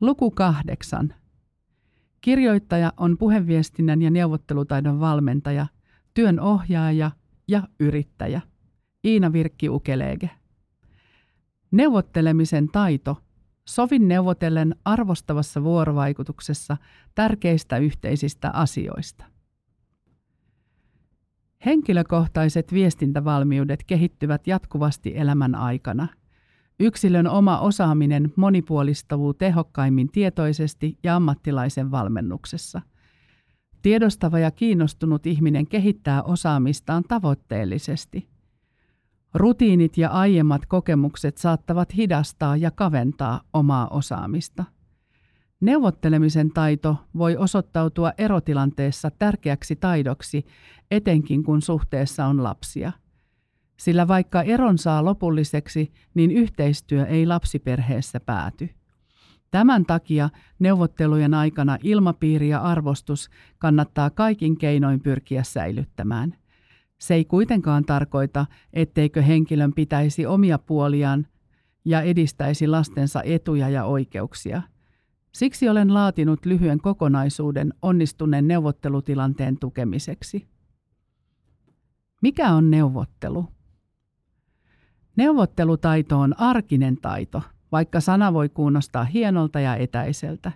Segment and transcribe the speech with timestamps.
[0.00, 1.14] Luku kahdeksan.
[2.20, 5.66] Kirjoittaja on puheviestinnän ja neuvottelutaidon valmentaja,
[6.14, 7.10] työn ohjaaja
[7.48, 8.40] ja yrittäjä.
[9.04, 10.30] Iina Virkki Ukelege.
[11.70, 13.22] Neuvottelemisen taito.
[13.68, 16.76] Sovin neuvotellen arvostavassa vuorovaikutuksessa
[17.14, 19.24] tärkeistä yhteisistä asioista.
[21.66, 26.08] Henkilökohtaiset viestintävalmiudet kehittyvät jatkuvasti elämän aikana.
[26.80, 32.82] Yksilön oma osaaminen monipuolistuu tehokkaimmin tietoisesti ja ammattilaisen valmennuksessa.
[33.82, 38.28] Tiedostava ja kiinnostunut ihminen kehittää osaamistaan tavoitteellisesti.
[39.34, 44.64] Rutiinit ja aiemmat kokemukset saattavat hidastaa ja kaventaa omaa osaamista.
[45.60, 50.46] Neuvottelemisen taito voi osoittautua erotilanteessa tärkeäksi taidoksi,
[50.90, 52.92] etenkin kun suhteessa on lapsia.
[53.76, 58.70] Sillä vaikka eron saa lopulliseksi, niin yhteistyö ei lapsiperheessä pääty.
[59.50, 66.34] Tämän takia neuvottelujen aikana ilmapiiri ja arvostus kannattaa kaikin keinoin pyrkiä säilyttämään.
[66.98, 71.26] Se ei kuitenkaan tarkoita, etteikö henkilön pitäisi omia puoliaan
[71.84, 74.62] ja edistäisi lastensa etuja ja oikeuksia–
[75.36, 80.48] Siksi olen laatinut lyhyen kokonaisuuden onnistuneen neuvottelutilanteen tukemiseksi.
[82.22, 83.48] Mikä on neuvottelu?
[85.16, 90.52] Neuvottelutaito on arkinen taito, vaikka sana voi kuunnostaa hienolta ja etäiseltä.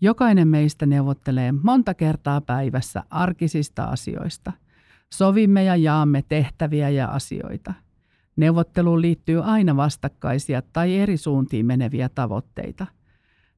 [0.00, 4.52] Jokainen meistä neuvottelee monta kertaa päivässä arkisista asioista.
[5.10, 7.74] Sovimme ja jaamme tehtäviä ja asioita.
[8.36, 12.86] Neuvotteluun liittyy aina vastakkaisia tai eri suuntiin meneviä tavoitteita–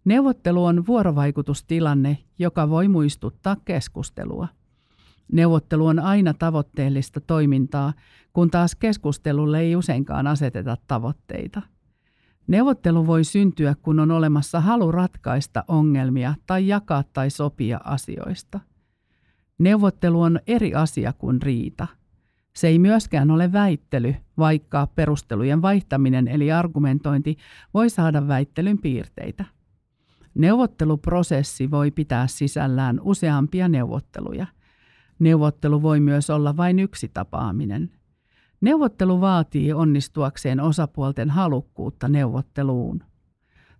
[0.04, 4.48] Neuvottelu on vuorovaikutustilanne, joka voi muistuttaa keskustelua.
[5.32, 7.92] Neuvottelu on aina tavoitteellista toimintaa,
[8.32, 11.62] kun taas keskustelulle ei useinkaan aseteta tavoitteita.
[12.46, 18.60] Neuvottelu voi syntyä, kun on olemassa halu ratkaista ongelmia tai jakaa tai sopia asioista.
[19.58, 21.86] Neuvottelu on eri asia kuin riita.
[22.56, 27.36] Se ei myöskään ole väittely, vaikka perustelujen vaihtaminen eli argumentointi
[27.74, 29.44] voi saada väittelyn piirteitä.
[30.34, 34.46] Neuvotteluprosessi voi pitää sisällään useampia neuvotteluja.
[35.18, 37.90] Neuvottelu voi myös olla vain yksi tapaaminen.
[38.60, 43.02] Neuvottelu vaatii onnistuakseen osapuolten halukkuutta neuvotteluun.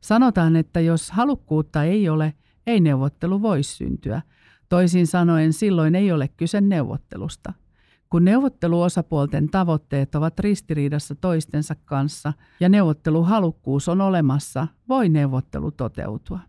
[0.01, 2.35] Sanotaan, että jos halukkuutta ei ole,
[2.67, 4.23] ei neuvottelu voi syntyä.
[4.69, 7.53] Toisin sanoen silloin ei ole kyse neuvottelusta.
[8.11, 16.41] Kun neuvotteluosapuolten tavoitteet ovat ristiriidassa toistensa kanssa ja neuvotteluhalukkuus on olemassa, voi neuvottelu toteutua.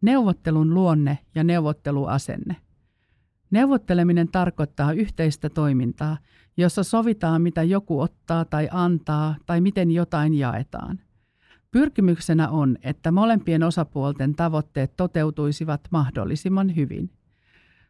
[0.00, 2.56] Neuvottelun luonne ja neuvotteluasenne.
[3.50, 6.18] Neuvotteleminen tarkoittaa yhteistä toimintaa,
[6.56, 11.00] jossa sovitaan, mitä joku ottaa tai antaa tai miten jotain jaetaan.
[11.70, 17.10] Pyrkimyksenä on, että molempien osapuolten tavoitteet toteutuisivat mahdollisimman hyvin.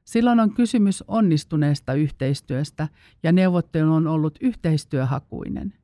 [0.05, 2.89] Silloin on kysymys onnistuneesta yhteistyöstä
[3.23, 5.75] ja neuvottelu on ollut yhteistyöhakuinen.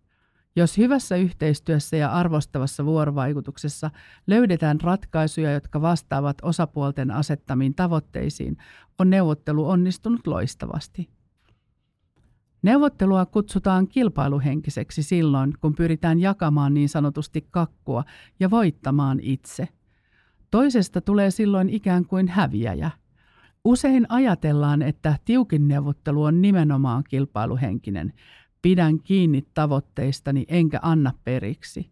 [0.56, 3.90] Jos hyvässä yhteistyössä ja arvostavassa vuorovaikutuksessa
[4.26, 8.56] löydetään ratkaisuja, jotka vastaavat osapuolten asettamiin tavoitteisiin,
[8.98, 11.08] on neuvottelu onnistunut loistavasti.
[12.62, 18.04] Neuvottelua kutsutaan kilpailuhenkiseksi silloin, kun pyritään jakamaan niin sanotusti kakkua
[18.40, 19.68] ja voittamaan itse.
[20.50, 22.90] Toisesta tulee silloin ikään kuin häviäjä–
[23.66, 28.12] Usein ajatellaan, että tiukin neuvottelu on nimenomaan kilpailuhenkinen.
[28.66, 31.90] Pidän kiinni tavoitteistani enkä anna periksi.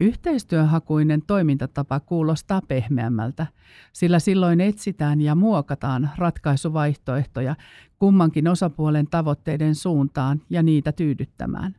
[0.00, 3.46] Yhteistyöhakuinen toimintatapa kuulostaa pehmeämmältä,
[3.92, 7.56] sillä silloin etsitään ja muokataan ratkaisuvaihtoehtoja
[7.98, 11.74] kummankin osapuolen tavoitteiden suuntaan ja niitä tyydyttämään.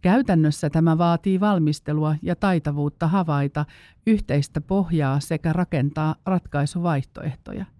[0.00, 3.64] Käytännössä tämä vaatii valmistelua ja taitavuutta havaita
[4.06, 7.64] yhteistä pohjaa sekä rakentaa ratkaisuvaihtoehtoja–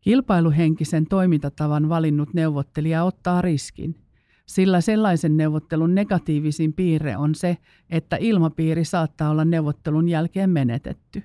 [0.00, 3.96] Kilpailuhenkisen toimintatavan valinnut neuvottelija ottaa riskin,
[4.50, 7.56] sillä sellaisen neuvottelun negatiivisin piirre on se,
[7.90, 11.22] että ilmapiiri saattaa olla neuvottelun jälkeen menetetty.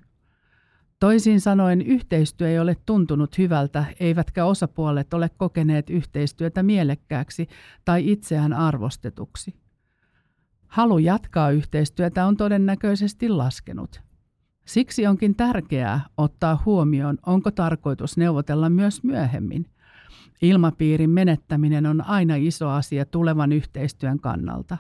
[0.99, 7.47] Toisin sanoen yhteistyö ei ole tuntunut hyvältä, eivätkä osapuolet ole kokeneet yhteistyötä mielekkääksi
[7.85, 9.55] tai itseään arvostetuksi.
[10.67, 14.01] Halu jatkaa yhteistyötä on todennäköisesti laskenut.
[14.65, 19.65] Siksi onkin tärkeää ottaa huomioon, onko tarkoitus neuvotella myös myöhemmin.
[20.41, 24.77] Ilmapiirin menettäminen on aina iso asia tulevan yhteistyön kannalta.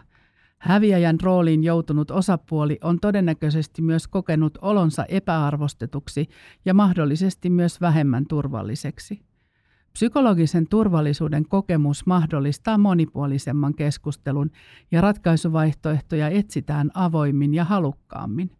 [0.57, 6.27] Häviäjän rooliin joutunut osapuoli on todennäköisesti myös kokenut olonsa epäarvostetuksi
[6.65, 9.21] ja mahdollisesti myös vähemmän turvalliseksi.
[9.93, 14.51] Psykologisen turvallisuuden kokemus mahdollistaa monipuolisemman keskustelun
[14.91, 18.51] ja ratkaisuvaihtoehtoja etsitään avoimin ja halukkaammin.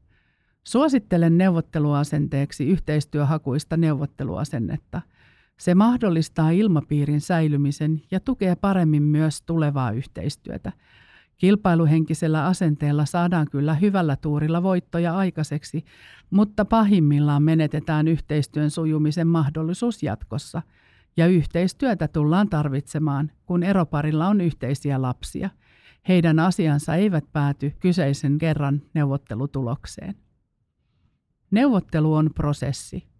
[0.63, 5.01] Suosittelen neuvotteluasenteeksi yhteistyöhakuista neuvotteluasennetta.
[5.59, 10.71] Se mahdollistaa ilmapiirin säilymisen ja tukee paremmin myös tulevaa yhteistyötä.
[11.37, 15.85] Kilpailuhenkisellä asenteella saadaan kyllä hyvällä tuurilla voittoja aikaiseksi,
[16.29, 20.61] mutta pahimmillaan menetetään yhteistyön sujumisen mahdollisuus jatkossa.
[21.17, 25.49] Ja yhteistyötä tullaan tarvitsemaan, kun eroparilla on yhteisiä lapsia.
[26.07, 30.15] Heidän asiansa eivät pääty kyseisen kerran neuvottelutulokseen.
[31.51, 33.14] Neuvottelu on prosessi.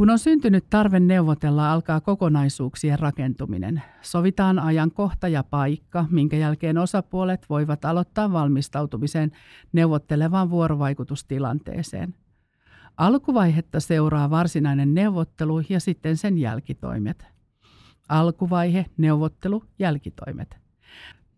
[0.00, 3.82] Kun on syntynyt tarve neuvotella, alkaa kokonaisuuksien rakentuminen.
[4.02, 9.32] Sovitaan ajankohta ja paikka, minkä jälkeen osapuolet voivat aloittaa valmistautumisen
[9.72, 12.14] neuvottelevaan vuorovaikutustilanteeseen.
[12.96, 17.26] Alkuvaihetta seuraa varsinainen neuvottelu ja sitten sen jälkitoimet.
[18.08, 20.56] Alkuvaihe, neuvottelu, jälkitoimet.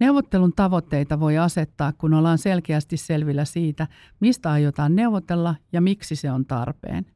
[0.01, 3.87] Neuvottelun tavoitteita voi asettaa, kun ollaan selkeästi selvillä siitä,
[4.21, 7.07] mistä aiotaan neuvotella ja miksi se on tarpeen.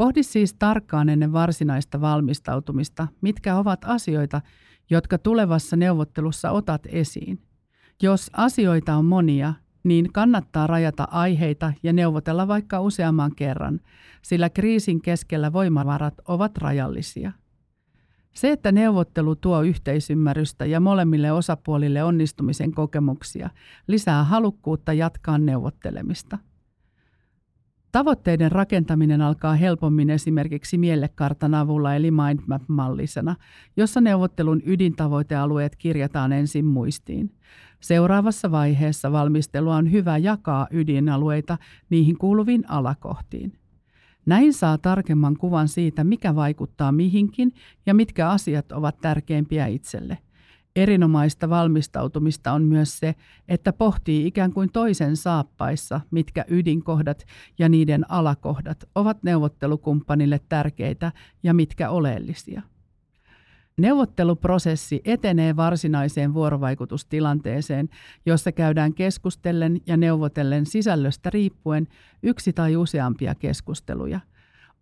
[0.00, 4.40] Pohdi siis tarkkaan ennen varsinaista valmistautumista, mitkä ovat asioita,
[4.90, 7.42] jotka tulevassa neuvottelussa otat esiin.
[8.02, 9.54] Jos asioita on monia,
[9.84, 13.80] niin kannattaa rajata aiheita ja neuvotella vaikka useamman kerran,
[14.22, 17.32] sillä kriisin keskellä voimavarat ovat rajallisia.
[18.34, 23.50] Se, että neuvottelu tuo yhteisymmärrystä ja molemmille osapuolille onnistumisen kokemuksia,
[23.86, 26.38] lisää halukkuutta jatkaa neuvottelemista.
[27.92, 33.36] Tavoitteiden rakentaminen alkaa helpommin esimerkiksi mielekartan avulla eli mindmap-mallisena,
[33.76, 37.34] jossa neuvottelun ydintavoitealueet kirjataan ensin muistiin.
[37.80, 41.58] Seuraavassa vaiheessa valmistelua on hyvä jakaa ydinalueita
[41.90, 43.52] niihin kuuluviin alakohtiin.
[44.26, 47.52] Näin saa tarkemman kuvan siitä, mikä vaikuttaa mihinkin
[47.86, 50.18] ja mitkä asiat ovat tärkeimpiä itselle.
[50.80, 53.14] Erinomaista valmistautumista on myös se,
[53.48, 57.26] että pohtii ikään kuin toisen saappaissa, mitkä ydinkohdat
[57.58, 61.12] ja niiden alakohdat ovat neuvottelukumppanille tärkeitä
[61.42, 62.62] ja mitkä oleellisia.
[63.76, 67.88] Neuvotteluprosessi etenee varsinaiseen vuorovaikutustilanteeseen,
[68.26, 71.88] jossa käydään keskustellen ja neuvotellen sisällöstä riippuen
[72.22, 74.20] yksi tai useampia keskusteluja.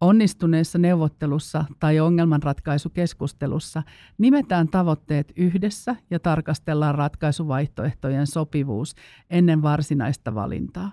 [0.00, 3.82] Onnistuneessa neuvottelussa tai ongelmanratkaisukeskustelussa
[4.18, 8.94] nimetään tavoitteet yhdessä ja tarkastellaan ratkaisuvaihtoehtojen sopivuus
[9.30, 10.92] ennen varsinaista valintaa.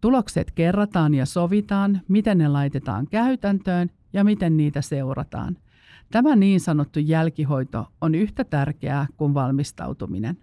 [0.00, 5.56] Tulokset kerrataan ja sovitaan, miten ne laitetaan käytäntöön ja miten niitä seurataan–
[6.10, 10.38] Tämä niin sanottu jälkihoito on yhtä tärkeää kuin valmistautuminen.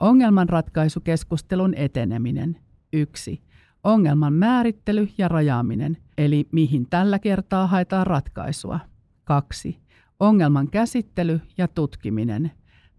[0.00, 2.56] Ongelmanratkaisukeskustelun eteneminen.
[2.92, 3.42] 1.
[3.84, 8.80] Ongelman määrittely ja rajaaminen, eli mihin tällä kertaa haetaan ratkaisua.
[9.24, 9.78] 2.
[10.20, 12.50] Ongelman käsittely ja tutkiminen.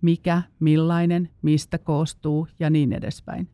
[0.01, 3.49] Mikä, millainen, mistä koostuu ja niin edespäin.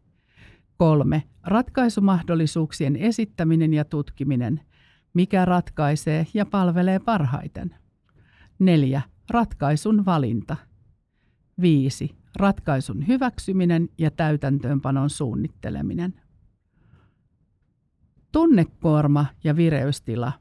[0.77, 1.23] 3.
[1.43, 4.61] Ratkaisumahdollisuuksien esittäminen ja tutkiminen–
[5.15, 7.75] mikä ratkaisee ja palvelee parhaiten.
[8.59, 9.01] 4.
[9.29, 10.57] Ratkaisun valinta.
[11.61, 12.15] 5.
[12.35, 16.13] Ratkaisun hyväksyminen ja täytäntöönpanon suunnitteleminen.
[18.35, 20.31] Tunnekuorma ja vireystila.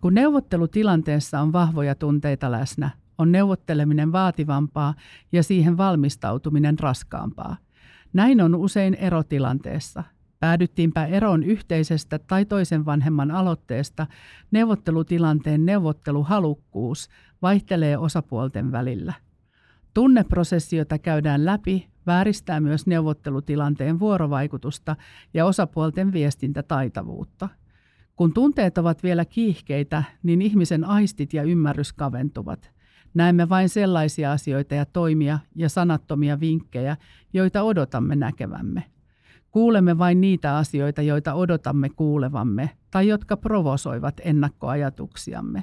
[0.00, 4.94] Kun neuvottelutilanteessa on vahvoja tunteita läsnä, on neuvotteleminen vaativampaa
[5.32, 7.56] ja siihen valmistautuminen raskaampaa.
[8.12, 10.04] Näin on usein erotilanteessa–
[10.40, 14.06] Päädyttiinpä eroon yhteisestä tai toisen vanhemman aloitteesta,
[14.50, 17.08] neuvottelutilanteen neuvotteluhalukkuus
[17.42, 19.14] vaihtelee osapuolten välillä.
[19.96, 24.96] Tunneprosessi, jota käydään läpi, vääristää myös neuvottelutilanteen vuorovaikutusta
[25.34, 27.48] ja osapuolten viestintätaitavuutta.
[28.16, 32.70] Kun tunteet ovat vielä kiihkeitä, niin ihmisen aistit ja ymmärrys kaventuvat.
[33.14, 36.96] Näemme vain sellaisia asioita ja toimia ja sanattomia vinkkejä,
[37.32, 38.82] joita odotamme näkevämme.
[39.50, 45.62] Kuulemme vain niitä asioita, joita odotamme kuulevamme tai jotka provosoivat ennakkoajatuksiamme.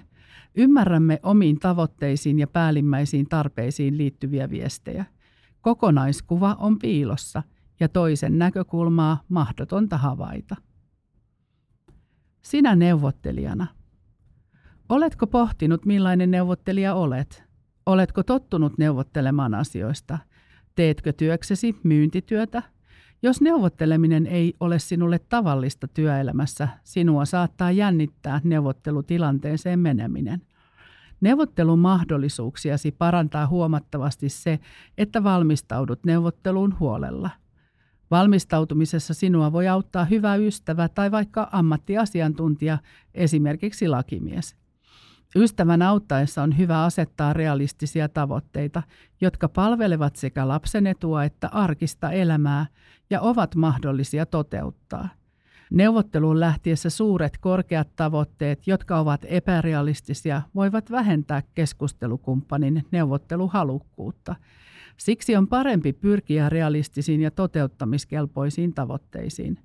[0.55, 5.05] Ymmärrämme omiin tavoitteisiin ja päällimmäisiin tarpeisiin liittyviä viestejä.
[5.61, 7.43] Kokonaiskuva on piilossa
[7.79, 10.55] ja toisen näkökulmaa mahdotonta havaita.
[12.41, 13.67] Sinä neuvottelijana.
[14.89, 17.43] Oletko pohtinut, millainen neuvottelija olet?
[17.85, 20.17] Oletko tottunut neuvottelemaan asioista?
[20.75, 22.63] Teetkö työksesi myyntityötä
[23.23, 30.41] jos neuvotteleminen ei ole sinulle tavallista työelämässä, sinua saattaa jännittää neuvottelutilanteeseen meneminen.
[31.21, 34.59] Neuvottelun mahdollisuuksiasi parantaa huomattavasti se,
[34.97, 37.29] että valmistaudut neuvotteluun huolella.
[38.11, 42.77] Valmistautumisessa sinua voi auttaa hyvä ystävä tai vaikka ammattiasiantuntija,
[43.13, 44.62] esimerkiksi lakimies.
[45.35, 48.83] Ystävän auttaessa on hyvä asettaa realistisia tavoitteita,
[49.21, 52.65] jotka palvelevat sekä lapsen etua että arkista elämää
[53.09, 55.09] ja ovat mahdollisia toteuttaa.
[55.71, 64.35] Neuvotteluun lähtiessä suuret korkeat tavoitteet, jotka ovat epärealistisia, voivat vähentää keskustelukumppanin neuvotteluhalukkuutta.
[64.97, 69.59] Siksi on parempi pyrkiä realistisiin ja toteuttamiskelpoisiin tavoitteisiin.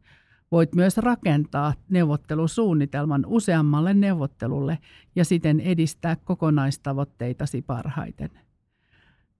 [0.52, 4.78] Voit myös rakentaa neuvottelusuunnitelman useammalle neuvottelulle
[5.16, 8.30] ja siten edistää kokonaistavoitteitasi parhaiten.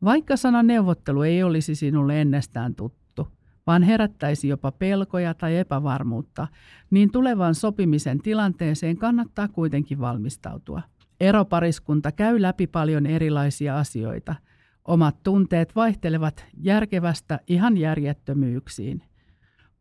[0.05, 3.29] Vaikka sana neuvottelu ei olisi sinulle ennestään tuttu,
[3.67, 6.49] vaan herättäisi jopa pelkoja tai epävarmuutta,
[6.91, 10.83] niin tulevan sopimisen tilanteeseen kannattaa kuitenkin valmistautua.
[11.21, 14.35] Eropariskunta käy läpi paljon erilaisia asioita.
[14.85, 19.03] Omat tunteet vaihtelevat järkevästä ihan järjettömyyksiin.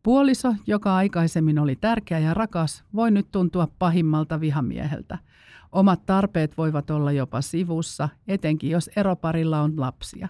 [0.07, 5.17] Puoliso, joka aikaisemmin oli tärkeä ja rakas, voi nyt tuntua pahimmalta vihamieheltä.
[5.71, 10.27] Omat tarpeet voivat olla jopa sivussa, etenkin jos eroparilla on lapsia.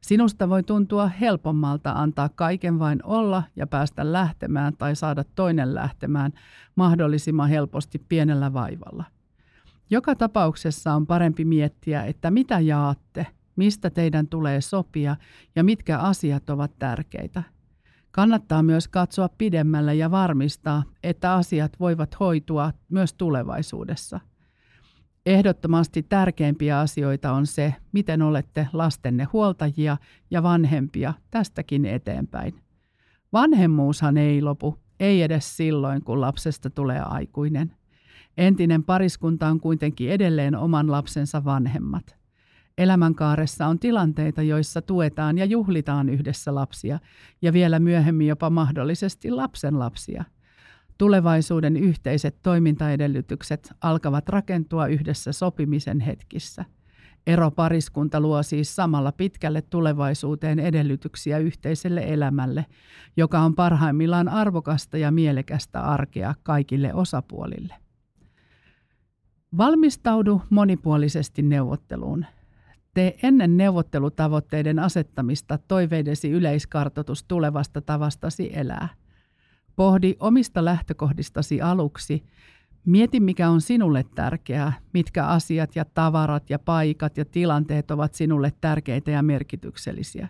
[0.00, 6.32] Sinusta voi tuntua helpommalta antaa kaiken vain olla ja päästä lähtemään tai saada toinen lähtemään
[6.76, 9.04] mahdollisimman helposti pienellä vaivalla.
[9.90, 13.26] Joka tapauksessa on parempi miettiä, että mitä jaatte,
[13.56, 15.16] mistä teidän tulee sopia
[15.56, 17.42] ja mitkä asiat ovat tärkeitä–
[18.14, 24.20] Kannattaa myös katsoa pidemmälle ja varmistaa, että asiat voivat hoitua myös tulevaisuudessa.
[25.26, 29.96] Ehdottomasti tärkeimpiä asioita on se, miten olette lastenne huoltajia
[30.30, 32.54] ja vanhempia tästäkin eteenpäin.
[33.32, 37.76] Vanhemmuushan ei lopu, ei edes silloin, kun lapsesta tulee aikuinen.
[38.36, 42.16] Entinen pariskunta on kuitenkin edelleen oman lapsensa vanhemmat–
[42.78, 46.98] Elämänkaaressa on tilanteita, joissa tuetaan ja juhlitaan yhdessä lapsia
[47.42, 50.24] ja vielä myöhemmin jopa mahdollisesti lapsen lapsia.
[50.98, 56.64] Tulevaisuuden yhteiset toimintaedellytykset alkavat rakentua yhdessä sopimisen hetkissä.
[57.26, 62.66] Eropariskunta luo siis samalla pitkälle tulevaisuuteen edellytyksiä yhteiselle elämälle,
[63.16, 67.74] joka on parhaimmillaan arvokasta ja mielekästä arkea kaikille osapuolille.
[69.56, 72.26] Valmistaudu monipuolisesti neuvotteluun.
[72.94, 78.88] Tee ennen neuvottelutavoitteiden asettamista toiveidesi yleiskartoitus tulevasta tavastasi elää.
[79.76, 82.24] Pohdi omista lähtökohdistasi aluksi.
[82.84, 88.52] Mieti, mikä on sinulle tärkeää, mitkä asiat ja tavarat ja paikat ja tilanteet ovat sinulle
[88.60, 90.28] tärkeitä ja merkityksellisiä.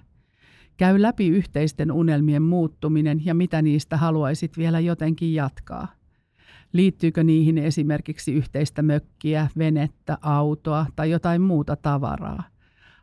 [0.76, 5.88] Käy läpi yhteisten unelmien muuttuminen ja mitä niistä haluaisit vielä jotenkin jatkaa.
[6.72, 12.53] Liittyykö niihin esimerkiksi yhteistä mökkiä, venettä, autoa tai jotain muuta tavaraa?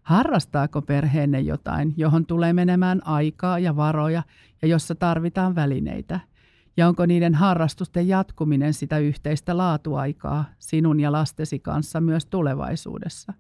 [0.04, 4.24] Harrastaako perheenne jotain, johon tulee menemään aikaa ja varoja
[4.62, 6.20] ja jossa tarvitaan välineitä?
[6.78, 13.34] Ja onko niiden harrastusten jatkuminen sitä yhteistä laatuaikaa sinun ja lastesi kanssa myös tulevaisuudessa?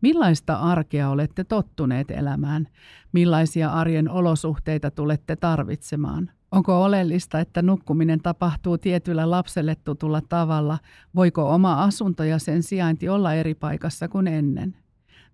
[0.00, 2.68] Millaista arkea olette tottuneet elämään?
[3.12, 6.30] Millaisia arjen olosuhteita tulette tarvitsemaan?
[6.50, 10.78] Onko oleellista, että nukkuminen tapahtuu tietyllä lapselle tutulla tavalla?
[11.14, 14.76] Voiko oma asunto ja sen sijainti olla eri paikassa kuin ennen?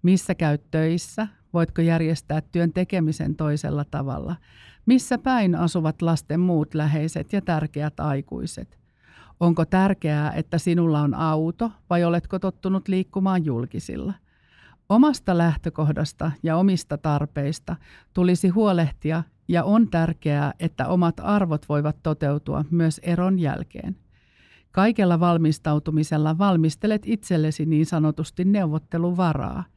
[0.04, 1.28] Missä käyt töissä?
[1.52, 4.37] Voitko järjestää työn tekemisen toisella tavalla?
[4.87, 8.78] Missä päin asuvat lasten muut läheiset ja tärkeät aikuiset?
[9.40, 14.14] Onko tärkeää, että sinulla on auto vai oletko tottunut liikkumaan julkisilla?
[14.88, 17.76] Omasta lähtökohdasta ja omista tarpeista
[18.12, 23.96] tulisi huolehtia ja on tärkeää, että omat arvot voivat toteutua myös eron jälkeen.
[24.73, 29.64] Kaikella valmistautumisella valmistelet itsellesi niin sanotusti neuvotteluvaraa–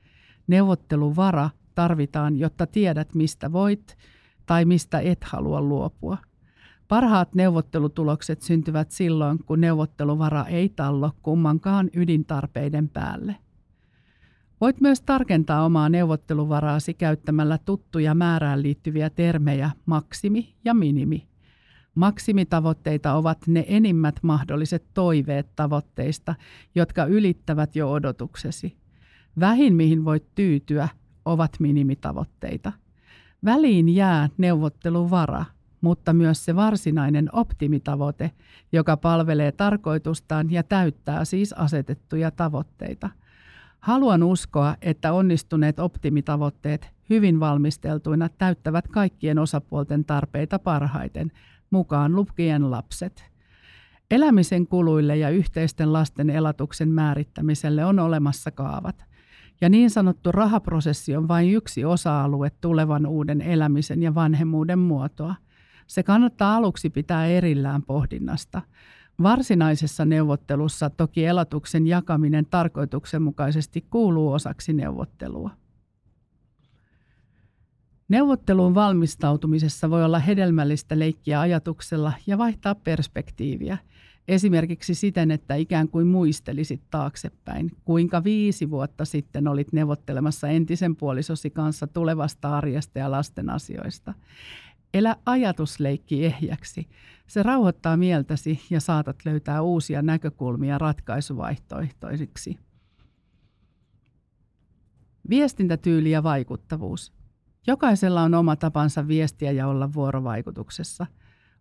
[0.48, 3.98] Neuvotteluvara tarvitaan, jotta tiedät, mistä voit
[4.46, 6.18] tai mistä et halua luopua.
[6.88, 13.36] Parhaat neuvottelutulokset syntyvät silloin, kun neuvotteluvara ei tallo kummankaan ydintarpeiden päälle.
[14.62, 21.28] Voit myös tarkentaa omaa neuvotteluvaraasi käyttämällä tuttuja määrään liittyviä termejä maksimi ja minimi.
[21.96, 26.36] Maksimitavoitteita ovat ne enimmät mahdolliset toiveet tavoitteista,
[26.76, 28.78] jotka ylittävät jo odotuksesi.
[29.40, 30.90] Vähin, mihin voit tyytyä,
[31.26, 32.72] ovat minimitavoitteita.
[33.46, 35.46] Väliin jää neuvotteluvara,
[35.82, 38.32] mutta myös se varsinainen optimitavoite,
[38.72, 43.10] joka palvelee tarkoitustaan ja täyttää siis asetettuja tavoitteita.
[43.80, 51.32] Haluan uskoa, että onnistuneet optimitavoitteet hyvin valmisteltuina täyttävät kaikkien osapuolten tarpeita parhaiten,
[51.70, 53.32] mukaan lukien lapset.
[54.12, 59.04] Elämisen kuluille ja yhteisten lasten elatuksen määrittämiselle on olemassa kaavat–
[59.62, 65.36] ja niin sanottu rahaprosessi on vain yksi osa-alue tulevan uuden elämisen ja vanhemmuuden muotoa.
[65.88, 68.62] Se kannattaa aluksi pitää erillään pohdinnasta.
[69.24, 75.52] Varsinaisessa neuvottelussa toki elatuksen jakaminen tarkoituksenmukaisesti kuuluu osaksi neuvottelua.
[78.10, 83.78] Neuvotteluun valmistautumisessa voi olla hedelmällistä leikkiä ajatuksella ja vaihtaa perspektiiviä,
[84.28, 91.50] esimerkiksi siten, että ikään kuin muistelisit taaksepäin, kuinka viisi vuotta sitten olit neuvottelemassa entisen puolisosi
[91.50, 94.14] kanssa tulevasta arjesta ja lasten asioista.
[94.94, 96.90] Elä ajatusleikki ehjäksi.
[97.28, 102.58] Se rauhoittaa mieltäsi ja saatat löytää uusia näkökulmia ratkaisuvaihtoehtoisiksi.
[105.30, 107.14] Viestintätyyli ja vaikuttavuus.
[107.68, 111.06] Jokaisella on oma tapansa viestiä ja olla vuorovaikutuksessa.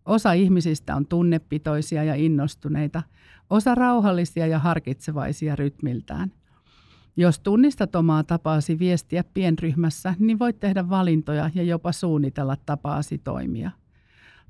[0.07, 3.03] Osa ihmisistä on tunnepitoisia ja innostuneita,
[3.49, 6.31] osa rauhallisia ja harkitsevaisia rytmiltään.
[7.17, 13.71] Jos tunnistat omaa tapaasi viestiä pienryhmässä, niin voit tehdä valintoja ja jopa suunnitella tapaasi toimia.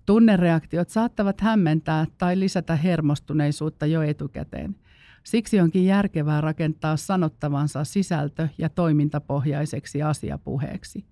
[0.06, 4.76] Tunnereaktiot saattavat hämmentää tai lisätä hermostuneisuutta jo etukäteen.
[5.24, 11.06] Siksi onkin järkevää rakentaa sanottavansa sisältö- ja toimintapohjaiseksi asiapuheeksi.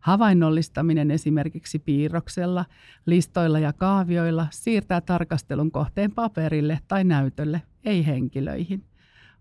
[0.00, 2.64] Havainnollistaminen esimerkiksi piirroksella,
[3.06, 8.84] listoilla ja kaavioilla siirtää tarkastelun kohteen paperille tai näytölle, ei henkilöihin.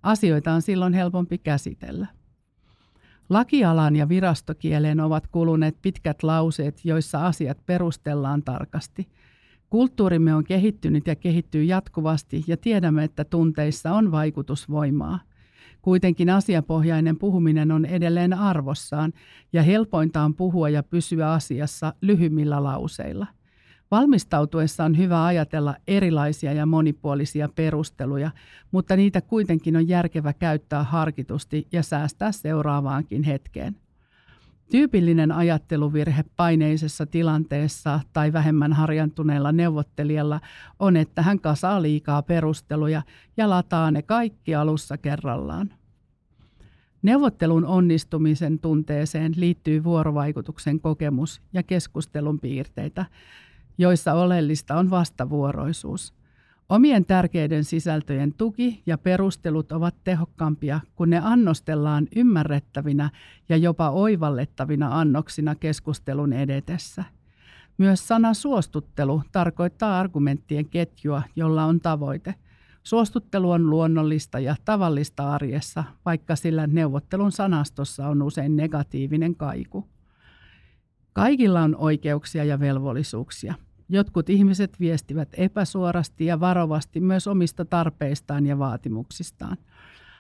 [0.04, 2.08] Asioita on silloin helpompi käsitellä.
[3.30, 9.08] Lakialan ja virastokieleen ovat kuluneet pitkät lauseet, joissa asiat perustellaan tarkasti.
[9.70, 15.20] Kulttuurimme on kehittynyt ja kehittyy jatkuvasti ja tiedämme, että tunteissa on vaikutusvoimaa.
[15.82, 19.14] Kuitenkin asiapohjainen puhuminen on edelleen arvossaan
[19.54, 23.28] ja helpointa on puhua ja pysyä asiassa lyhymillä lauseilla.
[23.92, 28.32] Valmistautuessa on hyvä ajatella erilaisia ja monipuolisia perusteluja,
[28.72, 33.76] mutta niitä kuitenkin on järkevä käyttää harkitusti ja säästää seuraavaankin hetkeen.
[34.72, 40.42] Tyypillinen ajatteluvirhe paineisessa tilanteessa tai vähemmän harjantuneella neuvottelijalla
[40.80, 43.02] on, että hän kasaa liikaa perusteluja
[43.38, 45.70] ja lataa ne kaikki alussa kerrallaan.
[47.02, 53.06] Neuvottelun onnistumisen tunteeseen liittyy vuorovaikutuksen kokemus ja keskustelun piirteitä,
[53.78, 56.19] joissa oleellista on vastavuoroisuus.
[56.70, 63.10] Omien tärkeiden sisältöjen tuki ja perustelut ovat tehokkaampia, kun ne annostellaan ymmärrettävinä
[63.50, 67.04] ja jopa oivallettavina annoksina keskustelun edetessä.
[67.78, 72.36] Myös sana suostuttelu tarkoittaa argumenttien ketjua, jolla on tavoite.
[72.84, 79.88] Suostuttelu on luonnollista ja tavallista arjessa, vaikka sillä neuvottelun sanastossa on usein negatiivinen kaiku.
[81.14, 83.54] Kaikilla on oikeuksia ja velvollisuuksia–
[83.92, 89.58] Jotkut ihmiset viestivät epäsuorasti ja varovasti myös omista tarpeistaan ja vaatimuksistaan.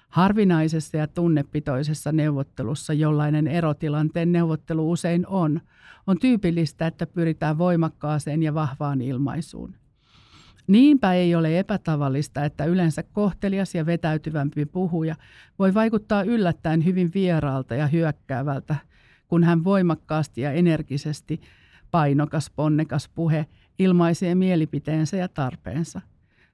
[0.10, 5.62] Harvinaisessa ja tunnepitoisessa neuvottelussa, jollainen erotilanteen neuvottelu usein on,
[6.08, 9.75] on tyypillistä, että pyritään voimakkaaseen ja vahvaan ilmaisuun.
[10.67, 15.15] Niinpä ei ole epätavallista, että yleensä kohtelias ja vetäytyvämpi puhuja
[15.60, 18.75] voi vaikuttaa yllättäen hyvin vieraalta ja hyökkäävältä,
[19.27, 21.41] kun hän voimakkaasti ja energisesti
[21.91, 23.45] painokas, ponnekas puhe
[23.80, 26.02] ilmaisee mielipiteensä ja tarpeensa.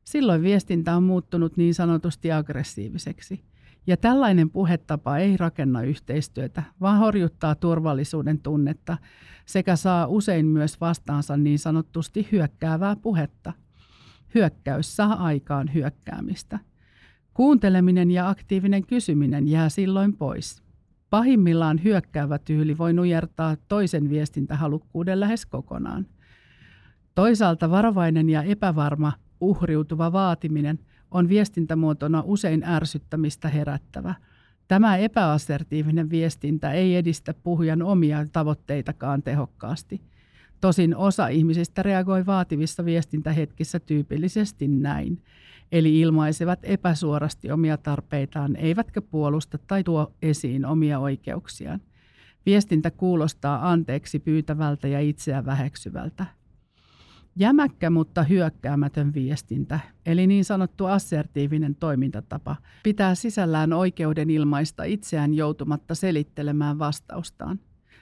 [0.03, 3.43] Silloin viestintä on muuttunut niin sanotusti aggressiiviseksi.
[3.87, 8.97] Ja tällainen puhetapa ei rakenna yhteistyötä, vaan horjuttaa turvallisuuden tunnetta
[9.45, 13.53] sekä saa usein myös vastaansa niin sanotusti hyökkäävää puhetta.
[14.35, 16.59] Hyökkäys saa aikaan hyökkäämistä.
[17.33, 20.63] Kuunteleminen ja aktiivinen kysyminen jää silloin pois.
[21.09, 26.05] Pahimmillaan hyökkäävä tyyli voi nujertaa toisen viestintähalukkuuden lähes kokonaan.
[27.15, 30.79] Toisaalta varovainen ja epävarma uhriutuva vaatiminen
[31.11, 34.15] on viestintämuotona usein ärsyttämistä herättävä.
[34.67, 40.01] Tämä epäassertiivinen viestintä ei edistä puhujan omia tavoitteitakaan tehokkaasti.
[40.61, 45.21] Tosin osa ihmisistä reagoi vaativissa viestintähetkissä tyypillisesti näin,
[45.71, 51.81] eli ilmaisevat epäsuorasti omia tarpeitaan, eivätkä puolusta tai tuo esiin omia oikeuksiaan.
[52.45, 56.25] Viestintä kuulostaa anteeksi pyytävältä ja itseä väheksyvältä.
[57.39, 65.95] Jämäkkä, mutta hyökkäämätön viestintä, eli niin sanottu assertiivinen toimintatapa, pitää sisällään oikeuden ilmaista itseään joutumatta
[65.95, 67.59] selittelemään vastaustaan.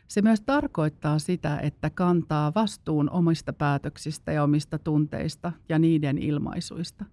[0.08, 7.06] Se myös tarkoittaa sitä, että kantaa vastuun omista päätöksistä ja omista tunteista ja niiden ilmaisuista.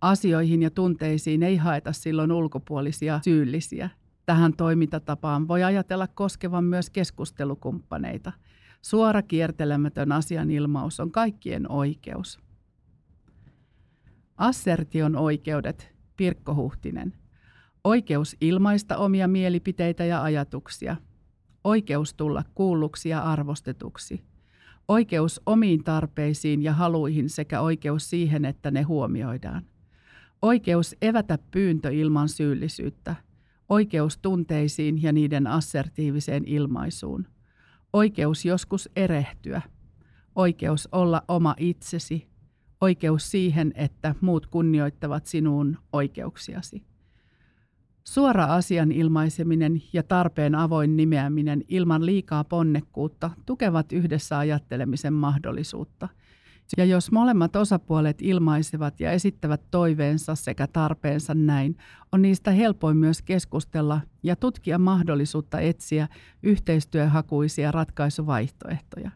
[0.00, 3.90] Asioihin ja tunteisiin ei haeta silloin ulkopuolisia syyllisiä.
[4.26, 8.32] Tähän toimintatapaan voi ajatella koskevan myös keskustelukumppaneita–
[8.82, 12.40] Suora kiertelemätön asian ilmaus on kaikkien oikeus.
[14.36, 17.12] Assertion oikeudet, Pirkko Huhtinen.
[17.84, 20.96] Oikeus ilmaista omia mielipiteitä ja ajatuksia.
[21.64, 24.24] Oikeus tulla kuulluksi ja arvostetuksi.
[24.88, 29.66] oikeus omiin tarpeisiin ja haluihin sekä oikeus siihen, että ne huomioidaan.
[30.42, 33.16] Oikeus evätä pyyntö ilman syyllisyyttä.
[33.68, 37.26] Oikeus tunteisiin ja niiden assertiiviseen ilmaisuun.
[37.92, 39.62] Oikeus joskus erehtyä.
[40.34, 42.28] Oikeus olla oma itsesi.
[42.80, 46.82] Oikeus siihen, että muut kunnioittavat sinun oikeuksiasi.
[48.04, 56.08] Suora asian ilmaiseminen ja tarpeen avoin nimeäminen ilman liikaa ponnekkuutta tukevat yhdessä ajattelemisen mahdollisuutta.
[56.76, 61.76] Ja jos molemmat osapuolet ilmaisevat ja esittävät toiveensa sekä tarpeensa näin,
[62.12, 66.08] on niistä helpoin myös keskustella ja tutkia mahdollisuutta etsiä
[66.42, 69.10] yhteistyöhakuisia ratkaisuvaihtoehtoja.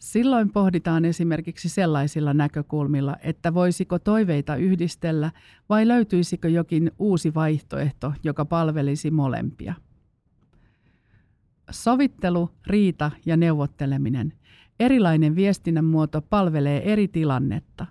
[0.00, 5.30] Silloin pohditaan esimerkiksi sellaisilla näkökulmilla, että voisiko toiveita yhdistellä
[5.68, 9.74] vai löytyisikö jokin uusi vaihtoehto, joka palvelisi molempia.
[11.70, 14.32] Sovittelu, riita ja neuvotteleminen.
[14.80, 17.86] Erilainen viestinnän muoto palvelee eri tilannetta.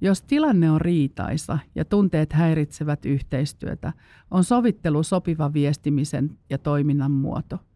[0.00, 3.92] Jos tilanne on riitaisa ja tunteet häiritsevät yhteistyötä,
[4.30, 7.58] on sovittelu sopiva viestimisen ja toiminnan muoto–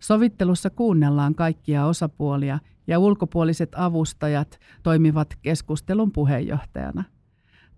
[0.00, 7.04] Sovittelussa kuunnellaan kaikkia osapuolia ja ulkopuoliset avustajat toimivat keskustelun puheenjohtajana.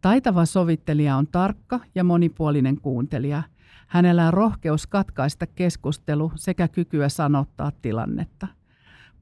[0.00, 3.42] Taitava sovittelija on tarkka ja monipuolinen kuuntelija.
[3.86, 8.46] Hänellä on rohkeus katkaista keskustelu sekä kykyä sanottaa tilannetta.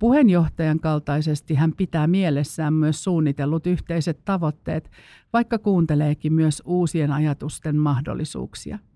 [0.01, 4.91] Puheenjohtajan kaltaisesti hän pitää mielessään myös suunnitellut yhteiset tavoitteet,
[5.33, 8.79] vaikka kuunteleekin myös uusien ajatusten mahdollisuuksia–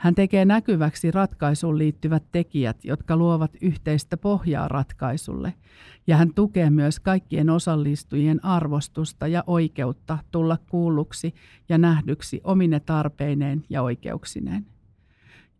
[0.00, 5.54] hän tekee näkyväksi ratkaisuun liittyvät tekijät, jotka luovat yhteistä pohjaa ratkaisulle,
[6.06, 11.34] ja hän tukee myös kaikkien osallistujien arvostusta ja oikeutta tulla kuulluksi
[11.68, 14.66] ja nähdyksi omine tarpeineen ja oikeuksineen.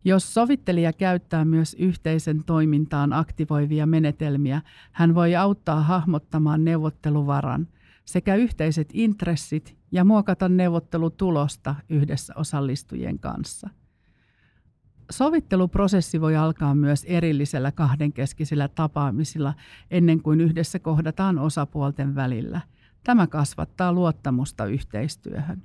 [0.03, 4.61] Jos sovittelija käyttää myös yhteisen toimintaan aktivoivia menetelmiä,
[4.91, 7.67] hän voi auttaa hahmottamaan neuvotteluvaran
[8.05, 13.69] sekä yhteiset intressit ja muokata neuvottelutulosta yhdessä osallistujien kanssa–
[15.11, 19.53] Sovitteluprosessi voi alkaa myös erillisellä kahdenkeskisillä tapaamisilla
[19.91, 22.61] ennen kuin yhdessä kohdataan osapuolten välillä.
[23.03, 25.61] Tämä kasvattaa luottamusta yhteistyöhön.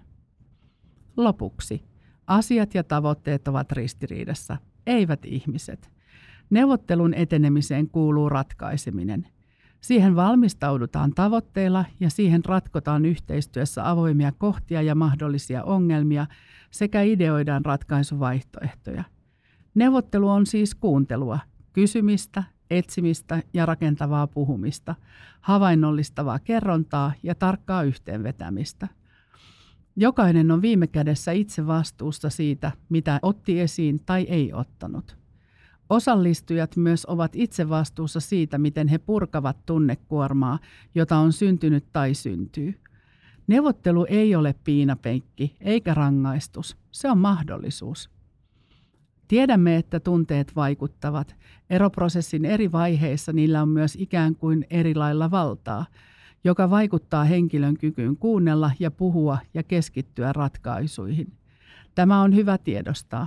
[1.17, 1.85] Lopuksi.
[2.27, 5.91] Asiat ja tavoitteet ovat ristiriidassa, eivät ihmiset.
[6.51, 9.27] Neuvottelun etenemiseen kuuluu ratkaiseminen.
[9.81, 16.27] Siihen valmistaudutaan tavoitteilla ja siihen ratkotaan yhteistyössä avoimia kohtia ja mahdollisia ongelmia
[16.71, 19.05] sekä ideoidaan ratkaisuvaihtoehtoja–
[19.77, 21.39] Neuvottelu on siis kuuntelua,
[21.73, 24.95] kysymistä, etsimistä ja rakentavaa puhumista,
[25.41, 28.89] havainnollistavaa kerrontaa ja tarkkaa yhteenvetämistä.
[29.97, 35.17] Jokainen on viime kädessä itse vastuussa siitä, mitä otti esiin tai ei ottanut.
[35.91, 40.59] Osallistujat myös ovat itse vastuussa siitä, miten he purkavat tunnekuormaa,
[40.95, 42.81] jota on syntynyt tai syntyy.
[43.47, 48.11] Neuvottelu ei ole piinapenkki eikä rangaistus, se on mahdollisuus.
[49.29, 51.37] Tiedämme, että tunteet vaikuttavat.
[51.71, 55.87] Eroprosessin eri vaiheissa niillä on myös ikään kuin eri lailla valtaa,
[56.45, 61.33] joka vaikuttaa henkilön kykyyn kuunnella ja puhua ja keskittyä ratkaisuihin.
[61.95, 63.27] Tämä on hyvä tiedostaa.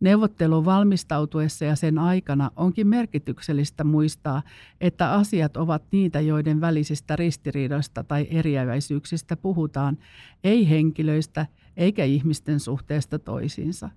[0.00, 4.42] Neuvottelun valmistautuessa ja sen aikana onkin merkityksellistä muistaa,
[4.80, 9.98] että asiat ovat niitä, joiden välisistä ristiriidoista tai eriäväisyyksistä puhutaan,
[10.44, 13.90] ei henkilöistä eikä ihmisten suhteesta toisiinsa.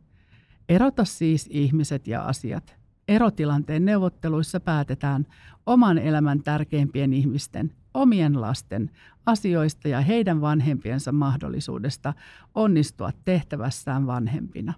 [0.69, 2.75] Erota siis ihmiset ja asiat.
[3.07, 5.25] Erotilanteen neuvotteluissa päätetään
[5.65, 8.91] oman elämän tärkeimpien ihmisten, omien lasten,
[9.25, 12.13] asioista ja heidän vanhempiensa mahdollisuudesta
[12.55, 14.73] onnistua tehtävässään vanhempina.